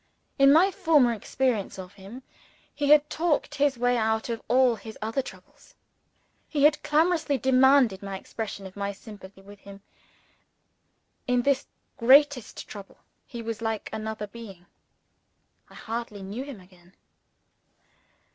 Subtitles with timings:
[0.39, 2.23] In my former experience of him,
[2.73, 5.75] he had talked his way out of all his other troubles
[6.49, 9.83] he had clamorously demanded the expression of my sympathy with him.
[11.27, 11.67] In this
[11.97, 14.65] greatest trouble, he was like another being;
[15.69, 16.95] I hardly knew him again!